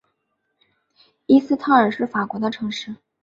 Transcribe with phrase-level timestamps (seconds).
[1.27, 2.95] 伊斯特尔是法国的城市。